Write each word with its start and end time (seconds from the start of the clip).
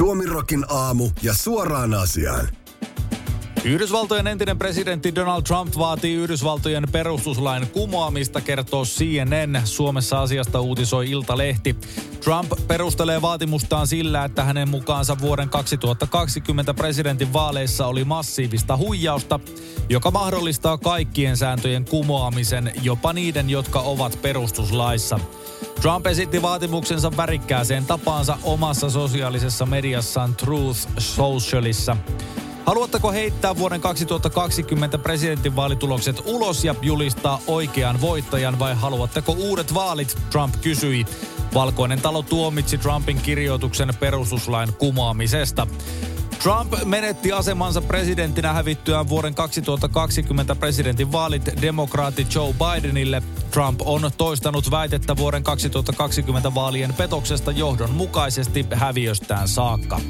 Suomirokin 0.00 0.64
aamu 0.68 1.10
ja 1.22 1.34
suoraan 1.34 1.94
asiaan. 1.94 2.48
Yhdysvaltojen 3.64 4.26
entinen 4.26 4.58
presidentti 4.58 5.14
Donald 5.14 5.42
Trump 5.42 5.78
vaatii 5.78 6.14
Yhdysvaltojen 6.14 6.84
perustuslain 6.92 7.66
kumoamista, 7.66 8.40
kertoo 8.40 8.84
CNN. 8.84 9.60
Suomessa 9.64 10.20
asiasta 10.20 10.60
uutisoi 10.60 11.10
Iltalehti. 11.10 11.76
Trump 12.24 12.52
perustelee 12.68 13.22
vaatimustaan 13.22 13.86
sillä, 13.86 14.24
että 14.24 14.44
hänen 14.44 14.68
mukaansa 14.68 15.16
vuoden 15.20 15.48
2020 15.48 16.74
presidentin 16.74 17.32
vaaleissa 17.32 17.86
oli 17.86 18.04
massiivista 18.04 18.76
huijausta, 18.76 19.40
joka 19.88 20.10
mahdollistaa 20.10 20.78
kaikkien 20.78 21.36
sääntöjen 21.36 21.84
kumoamisen, 21.84 22.72
jopa 22.82 23.12
niiden, 23.12 23.50
jotka 23.50 23.80
ovat 23.80 24.18
perustuslaissa. 24.22 25.20
Trump 25.80 26.06
esitti 26.06 26.42
vaatimuksensa 26.42 27.16
värikkääseen 27.16 27.86
tapaansa 27.86 28.38
omassa 28.42 28.90
sosiaalisessa 28.90 29.66
mediassaan 29.66 30.36
Truth 30.36 30.88
Socialissa. 30.98 31.96
Haluatteko 32.70 33.12
heittää 33.12 33.56
vuoden 33.56 33.80
2020 33.80 34.98
presidentinvaalitulokset 34.98 36.22
ulos 36.24 36.64
ja 36.64 36.74
julistaa 36.82 37.40
oikean 37.46 38.00
voittajan 38.00 38.58
vai 38.58 38.74
haluatteko 38.74 39.32
uudet 39.32 39.74
vaalit, 39.74 40.18
Trump 40.30 40.54
kysyi. 40.60 41.06
Valkoinen 41.54 42.00
talo 42.00 42.22
tuomitsi 42.22 42.78
Trumpin 42.78 43.20
kirjoituksen 43.22 43.92
perustuslain 44.00 44.72
kumoamisesta. 44.72 45.66
Trump 46.42 46.74
menetti 46.84 47.32
asemansa 47.32 47.80
presidenttinä 47.80 48.52
hävittyään 48.52 49.08
vuoden 49.08 49.34
2020 49.34 50.54
presidentin 50.54 51.12
vaalit 51.12 51.62
demokraatti 51.62 52.26
Joe 52.34 52.54
Bidenille. 52.54 53.22
Trump 53.50 53.80
on 53.84 54.10
toistanut 54.16 54.70
väitettä 54.70 55.16
vuoden 55.16 55.42
2020 55.42 56.54
vaalien 56.54 56.94
petoksesta 56.94 57.50
johdonmukaisesti 57.50 58.66
häviöstään 58.74 59.48
saakka. 59.48 60.00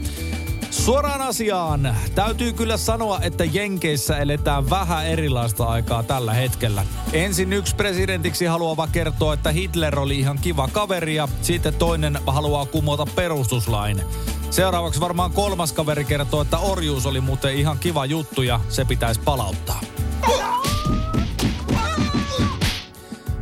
Suoraan 0.70 1.20
asiaan. 1.22 1.96
Täytyy 2.14 2.52
kyllä 2.52 2.76
sanoa, 2.76 3.18
että 3.22 3.44
Jenkeissä 3.44 4.18
eletään 4.18 4.70
vähän 4.70 5.06
erilaista 5.06 5.64
aikaa 5.64 6.02
tällä 6.02 6.34
hetkellä. 6.34 6.86
Ensin 7.12 7.52
yksi 7.52 7.76
presidentiksi 7.76 8.44
haluava 8.44 8.86
kertoo, 8.86 9.32
että 9.32 9.50
Hitler 9.50 9.98
oli 9.98 10.18
ihan 10.18 10.38
kiva 10.38 10.68
kaveri 10.68 11.14
ja 11.14 11.28
sitten 11.42 11.74
toinen 11.74 12.18
haluaa 12.26 12.66
kumota 12.66 13.06
perustuslain. 13.14 14.02
Seuraavaksi 14.50 15.00
varmaan 15.00 15.32
kolmas 15.32 15.72
kaveri 15.72 16.04
kertoo, 16.04 16.42
että 16.42 16.58
orjuus 16.58 17.06
oli 17.06 17.20
muuten 17.20 17.54
ihan 17.54 17.78
kiva 17.78 18.06
juttu 18.06 18.42
ja 18.42 18.60
se 18.68 18.84
pitäisi 18.84 19.20
palauttaa. 19.20 19.80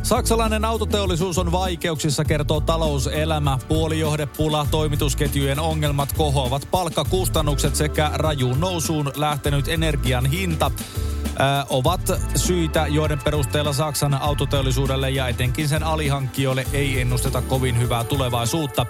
Saksalainen 0.08 0.64
autoteollisuus 0.64 1.38
on 1.38 1.52
vaikeuksissa, 1.52 2.24
kertoo 2.24 2.60
talouselämä. 2.60 3.58
Puolijohdepula, 3.68 4.66
toimitusketjujen 4.70 5.60
ongelmat, 5.60 6.12
kohoavat 6.12 6.68
palkkakustannukset 6.70 7.74
sekä 7.76 8.10
rajuun 8.14 8.60
nousuun 8.60 9.12
lähtenyt 9.16 9.68
energian 9.68 10.26
hinta 10.26 10.70
ovat 11.68 12.00
syitä, 12.36 12.86
joiden 12.86 13.18
perusteella 13.24 13.72
Saksan 13.72 14.14
autoteollisuudelle 14.14 15.10
ja 15.10 15.28
etenkin 15.28 15.68
sen 15.68 15.82
alihankkijoille 15.82 16.66
ei 16.72 17.00
ennusteta 17.00 17.42
kovin 17.42 17.78
hyvää 17.78 18.04
tulevaisuutta. 18.04 18.86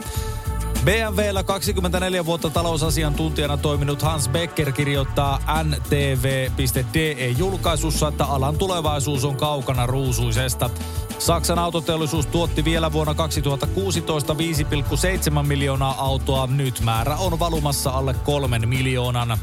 BMWllä 0.85 1.43
24 1.43 2.27
vuotta 2.27 2.51
talousasiantuntijana 2.51 3.57
toiminut 3.57 4.03
Hans 4.03 4.29
Becker 4.29 4.73
kirjoittaa 4.73 5.41
ntv.de 5.65 7.29
julkaisussa, 7.29 8.09
että 8.09 8.25
alan 8.25 8.59
tulevaisuus 8.59 9.25
on 9.25 9.37
kaukana 9.37 9.87
ruusuisesta. 9.87 10.71
Saksan 11.19 11.59
autoteollisuus 11.59 12.27
tuotti 12.27 12.65
vielä 12.65 12.93
vuonna 12.93 13.15
2016 13.15 14.35
5,7 14.35 15.47
miljoonaa 15.47 15.95
autoa. 15.99 16.47
Nyt 16.47 16.81
määrä 16.81 17.17
on 17.17 17.39
valumassa 17.39 17.91
alle 17.91 18.15
kolmen 18.15 18.69
miljoonan. 18.69 19.39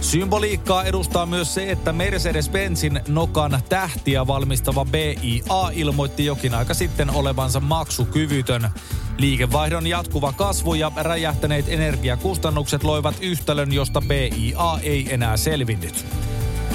Symboliikkaa 0.00 0.84
edustaa 0.84 1.26
myös 1.26 1.54
se, 1.54 1.70
että 1.70 1.92
Mercedes-Benzin 1.92 3.00
nokan 3.08 3.60
tähtiä 3.68 4.26
valmistava 4.26 4.84
BIA 4.84 5.70
ilmoitti 5.72 6.24
jokin 6.24 6.54
aika 6.54 6.74
sitten 6.74 7.10
olevansa 7.10 7.60
maksukyvytön. 7.60 8.70
Liikevaihdon 9.18 9.86
jatkuva 9.86 10.32
kasvu 10.32 10.74
ja 10.74 10.92
räjähtäneet 10.96 11.68
energiakustannukset 11.68 12.84
loivat 12.84 13.14
yhtälön, 13.20 13.72
josta 13.72 14.02
BIA 14.08 14.78
ei 14.82 15.14
enää 15.14 15.36
selvinnyt. 15.36 16.06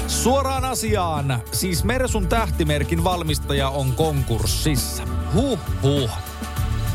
Suoraan 0.06 0.64
asiaan. 0.64 1.42
Siis 1.52 1.84
Mersun 1.84 2.28
tähtimerkin 2.28 3.04
valmistaja 3.04 3.68
on 3.68 3.92
konkurssissa. 3.92 5.02
Huh, 5.34 5.58
huh. 5.82 6.10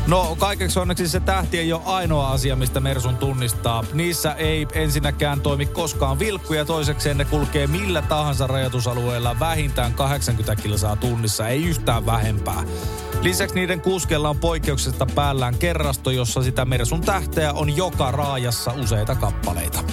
No 0.06 0.36
kaikeksi 0.38 0.78
onneksi 0.78 1.08
se 1.08 1.20
tähti 1.20 1.58
ei 1.58 1.72
ole 1.72 1.82
ainoa 1.84 2.30
asia, 2.30 2.56
mistä 2.56 2.80
Mersun 2.80 3.16
tunnistaa. 3.16 3.84
Niissä 3.92 4.32
ei 4.32 4.66
ensinnäkään 4.72 5.40
toimi 5.40 5.66
koskaan 5.66 6.18
vilkkuja, 6.18 6.64
toisekseen 6.64 7.18
ne 7.18 7.24
kulkee 7.24 7.66
millä 7.66 8.02
tahansa 8.02 8.46
rajoitusalueella 8.46 9.38
vähintään 9.40 9.94
80 9.94 10.62
kilsaa 10.62 10.96
tunnissa, 10.96 11.48
ei 11.48 11.64
yhtään 11.64 12.06
vähempää. 12.06 12.64
Lisäksi 13.20 13.54
niiden 13.54 13.80
kuskella 13.80 14.28
on 14.28 14.38
poikkeuksesta 14.38 15.06
päällään 15.06 15.58
kerrasto, 15.58 16.10
jossa 16.10 16.42
sitä 16.42 16.64
Mersun 16.64 17.00
tähteä 17.00 17.52
on 17.52 17.76
joka 17.76 18.10
raajassa 18.10 18.72
useita 18.72 19.14
kappaleita. 19.14 19.84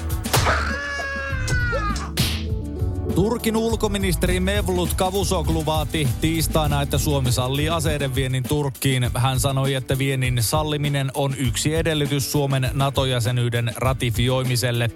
Turkin 3.15 3.57
ulkoministeri 3.57 4.39
Mevlut 4.39 4.95
Cavusoglu 4.95 5.65
vaati 5.65 6.07
tiistaina, 6.21 6.81
että 6.81 6.97
Suomi 6.97 7.31
sallii 7.31 7.69
aseiden 7.69 8.15
viennin 8.15 8.43
Turkkiin. 8.43 9.09
Hän 9.15 9.39
sanoi, 9.39 9.73
että 9.73 9.97
viennin 9.97 10.43
salliminen 10.43 11.11
on 11.13 11.35
yksi 11.37 11.75
edellytys 11.75 12.31
Suomen 12.31 12.69
NATO-jäsenyyden 12.73 13.73
ratifioimiselle. 13.75 14.91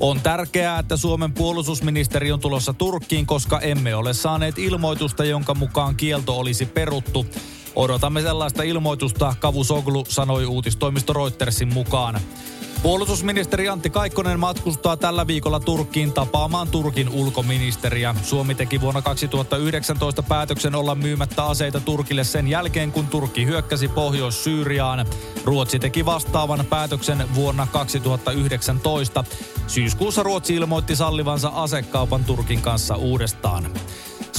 On 0.00 0.20
tärkeää, 0.20 0.78
että 0.78 0.96
Suomen 0.96 1.32
puolustusministeri 1.32 2.32
on 2.32 2.40
tulossa 2.40 2.72
Turkkiin, 2.72 3.26
koska 3.26 3.60
emme 3.60 3.94
ole 3.94 4.14
saaneet 4.14 4.58
ilmoitusta, 4.58 5.24
jonka 5.24 5.54
mukaan 5.54 5.96
kielto 5.96 6.38
olisi 6.38 6.66
peruttu. 6.66 7.26
Odotamme 7.76 8.22
sellaista 8.22 8.62
ilmoitusta, 8.62 9.34
Kavusoglu 9.40 10.04
sanoi 10.08 10.46
uutistoimisto 10.46 11.12
Reutersin 11.12 11.74
mukaan. 11.74 12.20
Puolustusministeri 12.84 13.68
Antti 13.68 13.90
Kaikkonen 13.90 14.40
matkustaa 14.40 14.96
tällä 14.96 15.26
viikolla 15.26 15.60
Turkkiin 15.60 16.12
tapaamaan 16.12 16.68
Turkin 16.68 17.08
ulkoministeriä. 17.08 18.14
Suomi 18.22 18.54
teki 18.54 18.80
vuonna 18.80 19.02
2019 19.02 20.22
päätöksen 20.22 20.74
olla 20.74 20.94
myymättä 20.94 21.44
aseita 21.44 21.80
Turkille 21.80 22.24
sen 22.24 22.48
jälkeen, 22.48 22.92
kun 22.92 23.06
Turkki 23.06 23.46
hyökkäsi 23.46 23.88
Pohjois-Syyriaan. 23.88 25.06
Ruotsi 25.44 25.78
teki 25.78 26.04
vastaavan 26.06 26.66
päätöksen 26.70 27.24
vuonna 27.34 27.66
2019. 27.72 29.24
Syyskuussa 29.66 30.22
Ruotsi 30.22 30.54
ilmoitti 30.54 30.96
sallivansa 30.96 31.48
asekaupan 31.48 32.24
Turkin 32.24 32.62
kanssa 32.62 32.96
uudestaan. 32.96 33.70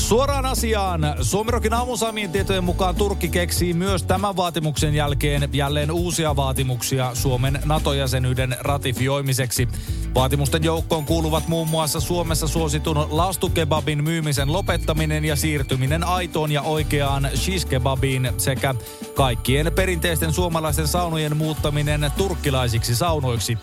Suoraan 0.05 0.45
asiaan. 0.45 1.01
Suomirokin 1.21 1.73
aamusamien 1.73 2.31
tietojen 2.31 2.63
mukaan 2.63 2.95
Turkki 2.95 3.29
keksii 3.29 3.73
myös 3.73 4.03
tämän 4.03 4.35
vaatimuksen 4.35 4.93
jälkeen 4.93 5.49
jälleen 5.53 5.91
uusia 5.91 6.35
vaatimuksia 6.35 7.11
Suomen 7.13 7.59
NATO-jäsenyyden 7.66 8.57
ratifioimiseksi. 8.59 9.67
Vaatimusten 10.16 10.63
joukkoon 10.63 11.05
kuuluvat 11.05 11.47
muun 11.47 11.67
muassa 11.67 11.99
Suomessa 11.99 12.47
suositun 12.47 13.07
lastukebabin 13.09 14.03
myymisen 14.03 14.53
lopettaminen 14.53 15.25
ja 15.25 15.35
siirtyminen 15.35 16.03
aitoon 16.03 16.51
ja 16.51 16.61
oikeaan 16.61 17.29
shiskebabiin 17.35 18.29
sekä 18.37 18.75
kaikkien 19.16 19.72
perinteisten 19.75 20.33
suomalaisten 20.33 20.87
saunojen 20.87 21.37
muuttaminen 21.37 22.11
turkkilaisiksi 22.17 22.95
saunoiksi. 22.95 23.57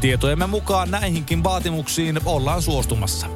Tietojemme 0.00 0.46
mukaan 0.46 0.90
näihinkin 0.90 1.44
vaatimuksiin 1.44 2.20
ollaan 2.24 2.62
suostumassa. 2.62 3.26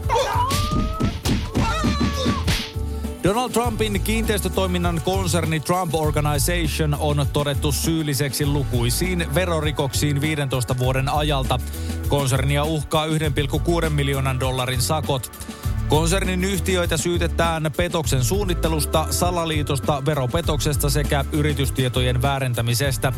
Donald 3.22 3.50
Trumpin 3.50 4.00
kiinteistötoiminnan 4.00 5.00
konserni 5.04 5.60
Trump 5.60 5.94
Organization 5.94 6.96
on 6.98 7.26
todettu 7.32 7.72
syylliseksi 7.72 8.46
lukuisiin 8.46 9.34
verorikoksiin 9.34 10.20
15 10.20 10.78
vuoden 10.78 11.08
ajalta. 11.08 11.60
Konsernia 12.08 12.64
uhkaa 12.64 13.06
1,6 13.06 13.90
miljoonan 13.90 14.40
dollarin 14.40 14.82
sakot. 14.82 15.32
Konsernin 15.92 16.44
yhtiöitä 16.44 16.96
syytetään 16.96 17.70
petoksen 17.76 18.24
suunnittelusta, 18.24 19.06
salaliitosta, 19.10 20.02
veropetoksesta 20.06 20.90
sekä 20.90 21.24
yritystietojen 21.32 22.22
väärentämisestä. 22.22 23.12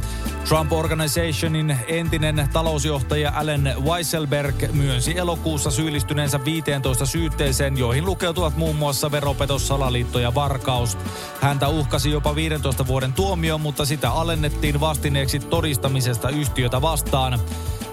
Trump 0.48 0.72
Organizationin 0.72 1.76
entinen 1.88 2.48
talousjohtaja 2.52 3.32
Allen 3.36 3.74
Weisselberg 3.84 4.54
myönsi 4.72 5.18
elokuussa 5.18 5.70
syyllistyneensä 5.70 6.44
15 6.44 7.06
syytteeseen, 7.06 7.78
joihin 7.78 8.04
lukeutuvat 8.04 8.56
muun 8.56 8.76
muassa 8.76 9.10
veropetos, 9.10 9.68
salaliitto 9.68 10.18
ja 10.18 10.34
varkaus. 10.34 10.98
Häntä 11.40 11.68
uhkasi 11.68 12.10
jopa 12.10 12.34
15 12.34 12.86
vuoden 12.86 13.12
tuomio, 13.12 13.58
mutta 13.58 13.84
sitä 13.84 14.10
alennettiin 14.10 14.80
vastineeksi 14.80 15.38
todistamisesta 15.38 16.28
yhtiötä 16.28 16.82
vastaan. 16.82 17.40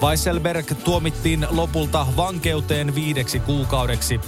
Weisselberg 0.04 0.66
tuomittiin 0.84 1.48
lopulta 1.50 2.08
vankeuteen 2.18 2.96
viideksi 2.96 3.40
kuukaudeksi. 3.40 4.20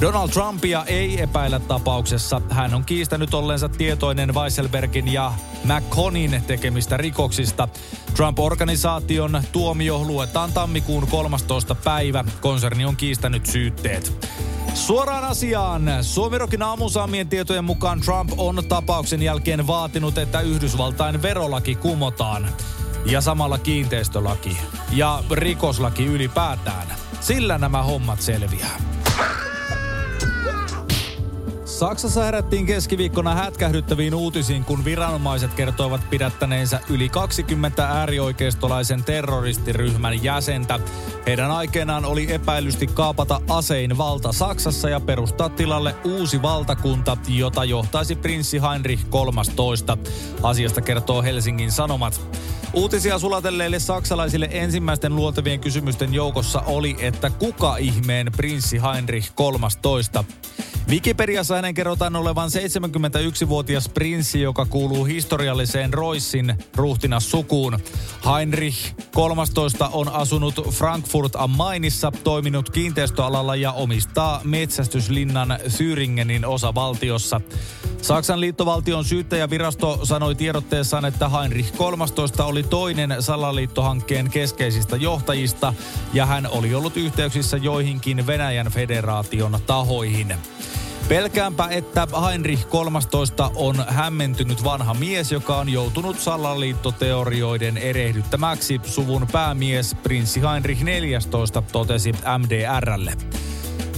Donald 0.00 0.30
Trumpia 0.30 0.84
ei 0.84 1.22
epäillä 1.22 1.60
tapauksessa. 1.60 2.42
Hän 2.50 2.74
on 2.74 2.84
kiistänyt 2.84 3.34
olleensa 3.34 3.68
tietoinen 3.68 4.34
Weisselbergin 4.34 5.12
ja 5.12 5.32
McConin 5.64 6.42
tekemistä 6.46 6.96
rikoksista. 6.96 7.68
Trump-organisaation 8.16 9.42
tuomio 9.52 9.98
luetaan 10.04 10.52
tammikuun 10.52 11.06
13. 11.10 11.74
päivä. 11.74 12.24
Konserni 12.40 12.84
on 12.84 12.96
kiistänyt 12.96 13.46
syytteet. 13.46 14.28
Suoraan 14.74 15.24
asiaan. 15.24 15.82
Suomirokin 16.02 16.62
aamusaamien 16.62 17.28
tietojen 17.28 17.64
mukaan 17.64 18.00
Trump 18.00 18.30
on 18.36 18.62
tapauksen 18.68 19.22
jälkeen 19.22 19.66
vaatinut, 19.66 20.18
että 20.18 20.40
Yhdysvaltain 20.40 21.22
verolaki 21.22 21.74
kumotaan. 21.74 22.48
Ja 23.06 23.20
samalla 23.20 23.58
kiinteistölaki. 23.58 24.56
Ja 24.92 25.22
rikoslaki 25.30 26.06
ylipäätään. 26.06 26.86
Sillä 27.20 27.58
nämä 27.58 27.82
hommat 27.82 28.20
selviää. 28.20 28.95
Saksassa 31.76 32.24
herättiin 32.24 32.66
keskiviikkona 32.66 33.34
hätkähdyttäviin 33.34 34.14
uutisiin, 34.14 34.64
kun 34.64 34.84
viranomaiset 34.84 35.54
kertoivat 35.54 36.10
pidättäneensä 36.10 36.80
yli 36.90 37.08
20 37.08 37.86
äärioikeistolaisen 37.86 39.04
terroristiryhmän 39.04 40.24
jäsentä. 40.24 40.80
Heidän 41.26 41.50
aikeenaan 41.50 42.04
oli 42.04 42.32
epäilysti 42.32 42.86
kaapata 42.86 43.40
asein 43.48 43.98
valta 43.98 44.32
Saksassa 44.32 44.88
ja 44.88 45.00
perustaa 45.00 45.48
tilalle 45.48 45.94
uusi 46.04 46.42
valtakunta, 46.42 47.16
jota 47.28 47.64
johtaisi 47.64 48.16
prinssi 48.16 48.60
Heinrich 48.70 49.06
13. 49.10 49.98
Asiasta 50.42 50.80
kertoo 50.80 51.22
Helsingin 51.22 51.72
Sanomat. 51.72 52.20
Uutisia 52.72 53.18
sulatelleille 53.18 53.78
saksalaisille 53.78 54.48
ensimmäisten 54.52 55.16
luontevien 55.16 55.60
kysymysten 55.60 56.14
joukossa 56.14 56.60
oli, 56.60 56.96
että 57.00 57.30
kuka 57.30 57.76
ihmeen 57.76 58.32
prinssi 58.36 58.80
Heinrich 58.82 59.32
13. 59.34 60.24
Wikipediassa 60.88 61.54
hänen 61.54 61.74
kerrotaan 61.74 62.16
olevan 62.16 62.48
71-vuotias 62.48 63.88
prinssi, 63.88 64.40
joka 64.40 64.66
kuuluu 64.66 65.04
historialliseen 65.04 65.94
Roissin 65.94 66.54
ruhtinas 66.76 67.30
sukuun. 67.30 67.78
Heinrich 68.34 68.94
13 69.14 69.88
on 69.88 70.08
asunut 70.08 70.54
Frankfurt 70.70 71.36
am 71.36 71.50
Mainissa, 71.50 72.12
toiminut 72.24 72.70
kiinteistöalalla 72.70 73.56
ja 73.56 73.72
omistaa 73.72 74.40
metsästyslinnan 74.44 75.58
Thüringenin 75.68 76.46
osavaltiossa. 76.46 77.40
Saksan 78.02 78.40
liittovaltion 78.40 79.04
syyttäjävirasto 79.04 80.00
sanoi 80.02 80.34
tiedotteessaan, 80.34 81.04
että 81.04 81.28
Heinrich 81.28 81.76
13 81.76 82.44
oli 82.44 82.62
toinen 82.62 83.16
salaliittohankkeen 83.20 84.30
keskeisistä 84.30 84.96
johtajista 84.96 85.74
ja 86.12 86.26
hän 86.26 86.46
oli 86.50 86.74
ollut 86.74 86.96
yhteyksissä 86.96 87.56
joihinkin 87.56 88.26
Venäjän 88.26 88.70
federaation 88.70 89.58
tahoihin. 89.66 90.34
Pelkäänpä, 91.08 91.68
että 91.70 92.08
Heinrich 92.28 92.68
13 92.68 93.50
on 93.54 93.84
hämmentynyt 93.88 94.64
vanha 94.64 94.94
mies, 94.94 95.32
joka 95.32 95.56
on 95.56 95.68
joutunut 95.68 96.18
salaliittoteorioiden 96.18 97.78
erehdyttämäksi. 97.78 98.80
Suvun 98.84 99.26
päämies 99.32 99.96
prinssi 100.02 100.40
Heinrich 100.40 100.82
14 100.82 101.62
totesi 101.62 102.12
MDRlle. 102.12 103.12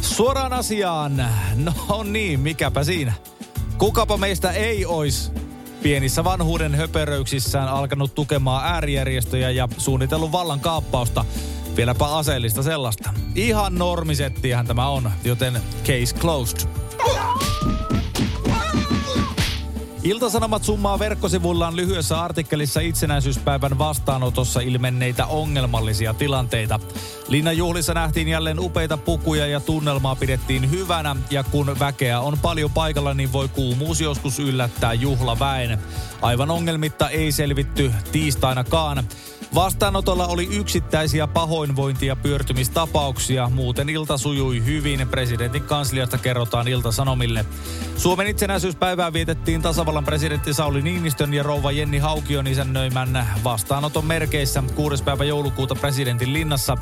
Suoraan 0.00 0.52
asiaan. 0.52 1.26
No 1.56 2.02
niin, 2.02 2.40
mikäpä 2.40 2.84
siinä. 2.84 3.12
Kukapa 3.78 4.16
meistä 4.16 4.50
ei 4.50 4.86
ois 4.86 5.32
pienissä 5.82 6.24
vanhuuden 6.24 6.74
höperöyksissään 6.74 7.68
alkanut 7.68 8.14
tukemaan 8.14 8.66
äärijärjestöjä 8.66 9.50
ja 9.50 9.68
suunnitellut 9.78 10.32
vallan 10.32 10.60
kaappausta. 10.60 11.24
Vieläpä 11.76 12.16
aseellista 12.16 12.62
sellaista. 12.62 13.10
Ihan 13.34 13.74
normisettihän 13.74 14.66
tämä 14.66 14.88
on, 14.88 15.10
joten 15.24 15.60
case 15.84 16.14
closed. 16.14 16.87
Iltasanomat 20.08 20.64
summaa 20.64 20.98
verkkosivullaan 20.98 21.76
lyhyessä 21.76 22.20
artikkelissa 22.20 22.80
itsenäisyyspäivän 22.80 23.78
vastaanotossa 23.78 24.60
ilmenneitä 24.60 25.26
ongelmallisia 25.26 26.14
tilanteita. 26.14 26.80
Linnan 27.28 27.56
juhlissa 27.56 27.94
nähtiin 27.94 28.28
jälleen 28.28 28.60
upeita 28.60 28.96
pukuja 28.96 29.46
ja 29.46 29.60
tunnelmaa 29.60 30.16
pidettiin 30.16 30.70
hyvänä 30.70 31.16
ja 31.30 31.44
kun 31.44 31.76
väkeä 31.78 32.20
on 32.20 32.38
paljon 32.42 32.70
paikalla, 32.70 33.14
niin 33.14 33.32
voi 33.32 33.48
kuumuus 33.48 34.00
joskus 34.00 34.38
yllättää 34.38 34.92
juhlaväen. 34.92 35.78
Aivan 36.22 36.50
ongelmitta 36.50 37.10
ei 37.10 37.32
selvitty 37.32 37.92
tiistainakaan. 38.12 39.04
Vastaanotolla 39.54 40.26
oli 40.26 40.48
yksittäisiä 40.52 41.26
pahoinvointia 41.26 42.16
pyörtymistapauksia. 42.16 43.50
Muuten 43.54 43.88
ilta 43.88 44.18
sujui 44.18 44.64
hyvin. 44.64 45.08
Presidentin 45.08 45.62
kansliasta 45.62 46.18
kerrotaan 46.18 46.68
iltasanomille. 46.68 47.44
Suomen 47.96 48.26
itsenäisyyspäivää 48.26 49.12
vietettiin 49.12 49.62
tasavallan 49.62 50.04
presidentti 50.04 50.54
Sauli 50.54 50.82
Niinistön 50.82 51.34
ja 51.34 51.42
rouva 51.42 51.72
Jenni 51.72 51.98
Haukion 51.98 52.46
isännöimän 52.46 53.26
vastaanoton 53.44 54.04
merkeissä 54.04 54.62
6. 54.74 55.04
päivä 55.04 55.24
joulukuuta 55.24 55.74
presidentin 55.74 56.32
linnassa. 56.32 56.76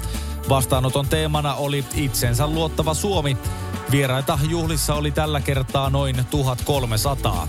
Vastaanoton 0.49 1.09
teemana 1.09 1.55
oli 1.55 1.85
itsensä 1.95 2.47
luottava 2.47 2.95
Suomi. 2.95 3.37
Vieraita 3.91 4.39
juhlissa 4.49 4.95
oli 4.95 5.11
tällä 5.11 5.41
kertaa 5.41 5.91
noin 5.91 6.17
1300. 6.31 7.49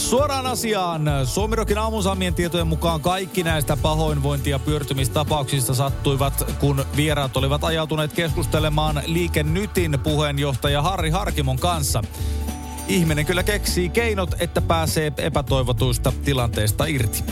Suoraan 0.00 0.46
asiaan. 0.46 1.02
Suomirokin 1.24 1.78
aamusamien 1.78 2.34
tietojen 2.34 2.66
mukaan 2.66 3.00
kaikki 3.00 3.42
näistä 3.42 3.76
pahoinvointia 3.76 4.58
pyörtymistapauksista 4.58 5.74
sattuivat, 5.74 6.54
kun 6.60 6.84
vieraat 6.96 7.36
olivat 7.36 7.64
ajautuneet 7.64 8.12
keskustelemaan 8.12 9.02
Liike 9.06 9.42
Nytin 9.42 9.98
puheenjohtaja 10.02 10.82
Harri 10.82 11.10
Harkimon 11.10 11.58
kanssa. 11.58 12.02
Ihminen 12.88 13.26
kyllä 13.26 13.42
keksii 13.42 13.88
keinot, 13.88 14.34
että 14.38 14.60
pääsee 14.60 15.12
epätoivotuista 15.16 16.12
tilanteista 16.24 16.84
irti. 16.84 17.24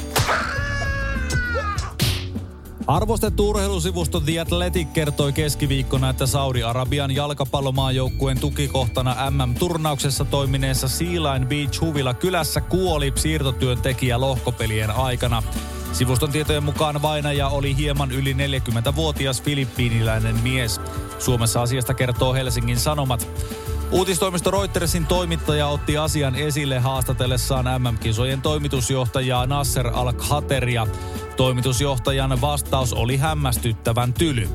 Arvostettu 2.88 3.48
urheilusivusto 3.48 4.20
The 4.20 4.40
Athletic 4.40 4.92
kertoi 4.92 5.32
keskiviikkona, 5.32 6.10
että 6.10 6.26
Saudi-Arabian 6.26 7.14
jalkapallomaajoukkueen 7.14 8.40
tukikohtana 8.40 9.30
MM-turnauksessa 9.30 10.24
toimineessa 10.24 10.88
Sea 10.88 11.40
Beach 11.48 11.80
Huvila 11.80 12.14
kylässä 12.14 12.60
kuoli 12.60 13.12
siirtotyöntekijä 13.14 14.20
lohkopelien 14.20 14.90
aikana. 14.90 15.42
Sivuston 15.92 16.30
tietojen 16.30 16.64
mukaan 16.64 17.02
vainaja 17.02 17.48
oli 17.48 17.76
hieman 17.76 18.12
yli 18.12 18.32
40-vuotias 18.32 19.42
filippiiniläinen 19.42 20.40
mies. 20.42 20.80
Suomessa 21.18 21.62
asiasta 21.62 21.94
kertoo 21.94 22.34
Helsingin 22.34 22.80
Sanomat. 22.80 23.28
Uutistoimisto 23.90 24.50
Reutersin 24.50 25.06
toimittaja 25.06 25.66
otti 25.66 25.98
asian 25.98 26.34
esille 26.34 26.78
haastatellessaan 26.78 27.82
MM-kisojen 27.82 28.42
toimitusjohtajaa 28.42 29.46
Nasser 29.46 29.86
Al-Khateria. 29.86 30.86
Toimitusjohtajan 31.36 32.40
vastaus 32.40 32.92
oli 32.92 33.16
hämmästyttävän 33.16 34.12
tyly. 34.12 34.48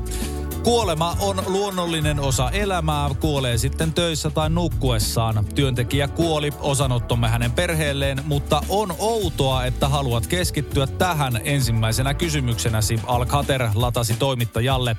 Kuolema 0.62 1.16
on 1.20 1.42
luonnollinen 1.46 2.20
osa 2.20 2.50
elämää, 2.50 3.10
kuolee 3.20 3.58
sitten 3.58 3.92
töissä 3.92 4.30
tai 4.30 4.50
nukkuessaan. 4.50 5.44
Työntekijä 5.54 6.08
kuoli, 6.08 6.52
osanottomme 6.60 7.28
hänen 7.28 7.52
perheelleen, 7.52 8.20
mutta 8.24 8.62
on 8.68 8.94
outoa, 8.98 9.64
että 9.64 9.88
haluat 9.88 10.26
keskittyä 10.26 10.86
tähän 10.86 11.40
ensimmäisenä 11.44 12.14
kysymyksenäsi, 12.14 13.00
Al-Khater 13.06 13.68
latasi 13.74 14.14
toimittajalle. 14.14 14.96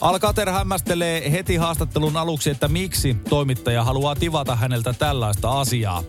Alkater 0.00 0.50
hämmästelee 0.50 1.32
heti 1.32 1.56
haastattelun 1.56 2.16
aluksi, 2.16 2.50
että 2.50 2.68
miksi 2.68 3.16
toimittaja 3.28 3.84
haluaa 3.84 4.14
tivata 4.14 4.56
häneltä 4.56 4.92
tällaista 4.92 5.60
asiaa. 5.60 6.02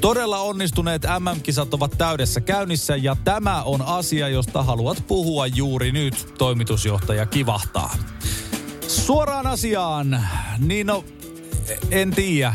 Todella 0.00 0.38
onnistuneet 0.38 1.02
MM-kisat 1.02 1.74
ovat 1.74 1.94
täydessä 1.98 2.40
käynnissä 2.40 2.96
ja 2.96 3.16
tämä 3.24 3.62
on 3.62 3.82
asia, 3.82 4.28
josta 4.28 4.62
haluat 4.62 5.04
puhua 5.06 5.46
juuri 5.46 5.92
nyt, 5.92 6.34
toimitusjohtaja 6.38 7.26
kivahtaa. 7.26 7.94
Suoraan 8.88 9.46
asiaan, 9.46 10.26
niin 10.58 10.86
no, 10.86 11.04
en 11.90 12.10
tiedä. 12.10 12.54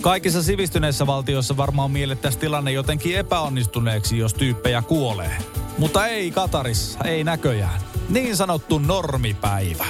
Kaikissa 0.00 0.42
sivistyneissä 0.42 1.06
valtioissa 1.06 1.56
varmaan 1.56 1.90
miellettäisiin 1.90 2.40
tilanne 2.40 2.72
jotenkin 2.72 3.16
epäonnistuneeksi, 3.16 4.18
jos 4.18 4.34
tyyppejä 4.34 4.82
kuolee. 4.82 5.38
Mutta 5.78 6.06
ei 6.06 6.30
Katarissa, 6.30 6.98
ei 7.04 7.24
näköjään. 7.24 7.87
Niin 8.08 8.36
sanottu 8.36 8.78
normipäivä. 8.78 9.86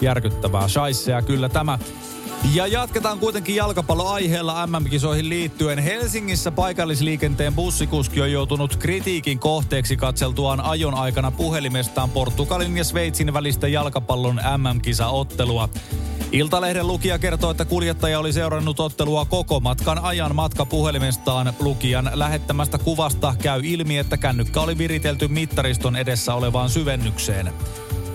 Järkyttävää 0.00 0.68
shaisseja 0.68 1.22
kyllä 1.22 1.48
tämä. 1.48 1.78
Ja 2.52 2.66
jatketaan 2.66 3.18
kuitenkin 3.18 3.56
jalkapalloaiheella 3.56 4.66
MM-kisoihin 4.66 5.28
liittyen. 5.28 5.78
Helsingissä 5.78 6.50
paikallisliikenteen 6.50 7.54
bussikuski 7.54 8.20
on 8.20 8.32
joutunut 8.32 8.76
kritiikin 8.76 9.38
kohteeksi 9.38 9.96
katseltuaan 9.96 10.60
ajon 10.60 10.94
aikana 10.94 11.30
puhelimestaan 11.30 12.10
Portugalin 12.10 12.76
ja 12.76 12.84
Sveitsin 12.84 13.34
välistä 13.34 13.68
jalkapallon 13.68 14.40
MM-kisaottelua. 14.56 15.68
Iltalehden 16.32 16.86
lukija 16.86 17.18
kertoo, 17.18 17.50
että 17.50 17.64
kuljettaja 17.64 18.18
oli 18.18 18.32
seurannut 18.32 18.80
ottelua 18.80 19.24
koko 19.24 19.60
matkan 19.60 19.98
ajan 19.98 20.34
matkapuhelimestaan. 20.34 21.52
Lukijan 21.60 22.10
lähettämästä 22.14 22.78
kuvasta 22.78 23.34
käy 23.42 23.60
ilmi, 23.64 23.98
että 23.98 24.16
kännykkä 24.16 24.60
oli 24.60 24.78
viritelty 24.78 25.28
mittariston 25.28 25.96
edessä 25.96 26.34
olevaan 26.34 26.70
syvennykseen. 26.70 27.52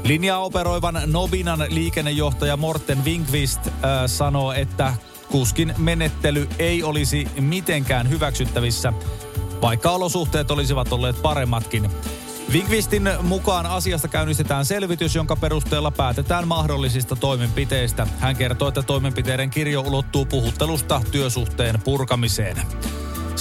Linjaa 0.10 0.40
operoivan 0.40 1.02
Nobinan 1.06 1.66
liikennejohtaja 1.68 2.58
Morten 2.58 3.06
Winkvist 3.06 3.68
äh, 3.68 3.74
sanoo, 4.06 4.52
että 4.52 4.94
kuskin 5.32 5.74
menettely 5.78 6.48
ei 6.60 6.84
olisi 6.84 7.28
mitenkään 7.40 8.10
hyväksyttävissä, 8.10 8.94
vaikka 9.62 9.92
olosuhteet 9.92 10.52
olisivat 10.52 10.94
olleet 10.94 11.22
paremmatkin. 11.22 11.90
Vinkvistin 12.54 13.10
mukaan 13.22 13.66
asiasta 13.66 14.08
käynnistetään 14.08 14.66
selvitys, 14.66 15.16
jonka 15.16 15.36
perusteella 15.36 15.92
päätetään 15.92 16.48
mahdollisista 16.48 17.16
toimenpiteistä. 17.16 18.08
Hän 18.20 18.36
kertoo, 18.36 18.68
että 18.68 18.82
toimenpiteiden 18.82 19.50
kirjo 19.50 19.82
ulottuu 19.82 20.26
puhuttelusta 20.26 21.02
työsuhteen 21.12 21.82
purkamiseen. 21.82 22.58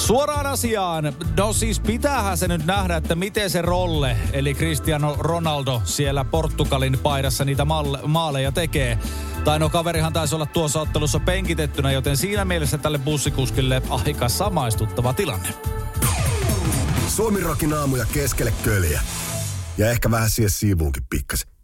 Suoraan 0.09 0.47
asiaan. 0.47 1.13
No 1.37 1.53
siis 1.53 1.81
pitäähän 1.81 2.39
se 2.39 2.49
nyt 2.49 2.67
nähdä, 2.67 2.97
että 2.97 3.15
miten 3.15 3.51
se 3.51 3.63
rolle, 3.63 4.17
eli 4.33 4.55
Cristiano 4.55 5.17
Ronaldo 5.19 5.83
siellä 5.85 6.25
Portugalin 6.25 6.99
paidassa 6.99 7.45
niitä 7.45 7.67
maaleja 8.07 8.53
tekee. 8.53 8.99
Tai 9.45 9.59
no 9.59 9.71
kaverihan 9.71 10.13
taisi 10.13 10.35
olla 10.35 10.47
tuossa 10.47 10.81
ottelussa 10.81 11.21
penkitettynä, 11.21 11.93
joten 11.93 12.17
siinä 12.17 12.45
mielessä 12.45 12.79
tälle 12.79 12.99
bussikuskille 12.99 13.83
aika 13.91 14.29
samaistuttava 14.29 15.13
tilanne. 15.13 15.49
Suomi 17.09 17.41
rokin 17.41 17.75
aamuja 17.75 18.07
keskelle 18.13 18.53
köljä. 18.63 19.01
Ja 19.79 19.91
ehkä 19.91 20.11
vähän 20.11 20.31
siihen 20.31 20.51
siivuunkin 20.51 21.03
pikkasen. 21.11 21.58